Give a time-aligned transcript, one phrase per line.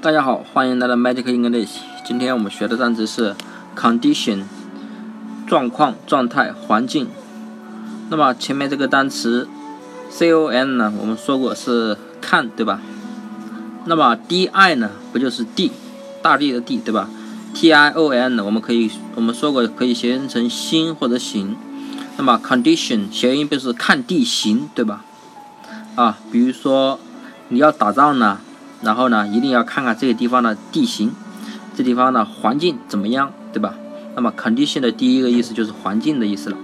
[0.00, 1.78] 大家好，欢迎来到 Magic English。
[2.06, 3.34] 今天我们学的单词是
[3.74, 4.44] condition，
[5.44, 7.08] 状况、状态、环境。
[8.08, 9.48] 那么前面这个单词
[10.08, 12.80] c o n 呢，我们说过是看，对吧？
[13.86, 15.72] 那么 d i 呢，不就是地，
[16.22, 17.10] 大地的地，对吧
[17.52, 21.56] ？t i o n 呢，我们可以我们说过可以谐音成心或者形。
[22.16, 25.04] 那么 condition 谐音就是看地形，对吧？
[25.96, 27.00] 啊，比如说
[27.48, 28.38] 你要打仗呢。
[28.82, 31.12] 然后呢，一定要看看这个地方的地形，
[31.74, 33.74] 这地方的环境怎么样，对吧？
[34.14, 36.56] 那么 condition 的第一个意思就是环境的意思了。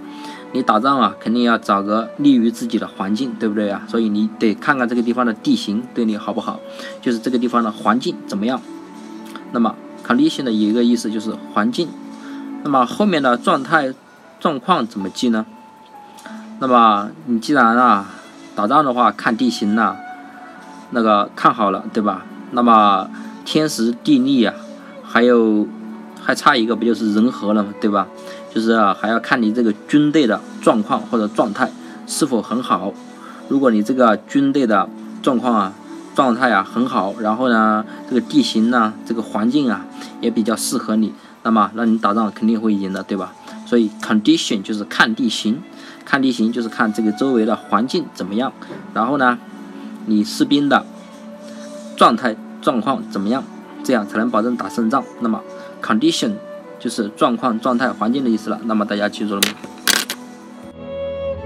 [0.52, 3.82] 你打仗啊，肯定要找个利于自己的环境，对不对啊？
[3.88, 6.60] 所以你得看看这个地方的地形对你好不好，
[7.02, 8.60] 就是这个地方的环境怎么样。
[9.51, 9.74] 那么
[10.06, 11.88] condition 的一个意思就是环境。
[12.62, 13.92] 那么后面的状态
[14.38, 15.45] 状况怎么记呢？
[16.60, 18.06] 那么你既然啊
[18.54, 19.96] 打仗的话，看地形呢？
[20.91, 22.24] 那个看好了，对吧？
[22.52, 23.09] 那么
[23.45, 24.54] 天时地利啊，
[25.02, 25.66] 还有
[26.23, 27.74] 还差一个，不就是人和了吗？
[27.80, 28.07] 对吧？
[28.54, 31.71] 就是还要看你这个军队的状况或者状态
[32.07, 32.93] 是否很好。
[33.49, 34.88] 如果你这个军队的
[35.21, 35.73] 状况啊、
[36.15, 39.85] 状态啊很好，然后呢，这个地形呢、这个环境啊
[40.21, 43.32] 也比较适合你，那么那你打仗肯定会赢的，对吧？
[43.66, 45.60] 所以 condition 就是看地形，
[46.04, 48.52] 看地形就是看这个周围的环境怎么样，
[48.95, 49.38] 然后呢？
[50.07, 50.85] 你士兵的
[51.97, 53.43] 状态状况怎么样？
[53.83, 55.05] 这样才能保证打胜仗。
[55.21, 55.41] 那么
[55.83, 56.33] ，condition
[56.79, 58.59] 就是状况、状态、环境的意思了。
[58.65, 59.49] 那么大家记住了吗？